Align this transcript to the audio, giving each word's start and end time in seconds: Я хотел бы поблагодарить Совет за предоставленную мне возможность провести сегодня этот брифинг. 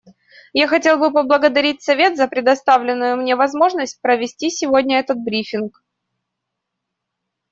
Я 0.53 0.67
хотел 0.67 0.97
бы 0.97 1.11
поблагодарить 1.13 1.83
Совет 1.83 2.17
за 2.17 2.27
предоставленную 2.27 3.17
мне 3.17 3.35
возможность 3.35 4.01
провести 4.01 4.49
сегодня 4.49 4.97
этот 4.97 5.19
брифинг. 5.19 5.83